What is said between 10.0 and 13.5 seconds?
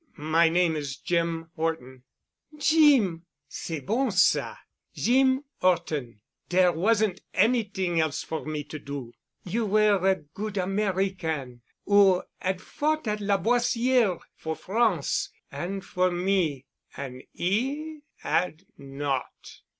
a good Americain—who 'ad fought at La